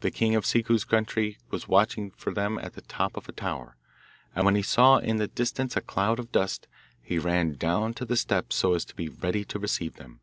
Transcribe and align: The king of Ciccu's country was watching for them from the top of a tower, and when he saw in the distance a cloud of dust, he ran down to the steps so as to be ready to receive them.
The 0.00 0.10
king 0.10 0.34
of 0.34 0.44
Ciccu's 0.44 0.84
country 0.84 1.38
was 1.48 1.66
watching 1.66 2.10
for 2.10 2.34
them 2.34 2.58
from 2.58 2.70
the 2.72 2.82
top 2.82 3.16
of 3.16 3.30
a 3.30 3.32
tower, 3.32 3.76
and 4.34 4.44
when 4.44 4.56
he 4.56 4.62
saw 4.62 4.98
in 4.98 5.16
the 5.16 5.26
distance 5.26 5.74
a 5.74 5.80
cloud 5.80 6.18
of 6.18 6.30
dust, 6.32 6.68
he 7.00 7.18
ran 7.18 7.54
down 7.54 7.94
to 7.94 8.04
the 8.04 8.18
steps 8.18 8.56
so 8.56 8.74
as 8.74 8.84
to 8.84 8.94
be 8.94 9.08
ready 9.08 9.42
to 9.46 9.58
receive 9.58 9.94
them. 9.94 10.20